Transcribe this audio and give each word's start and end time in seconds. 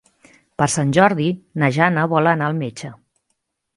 Per 0.61 0.67
Sant 0.75 0.93
Jordi 0.99 1.27
na 1.65 1.69
Jana 1.77 2.07
vol 2.15 2.31
anar 2.33 2.49
al 2.51 2.59
metge. 2.63 2.95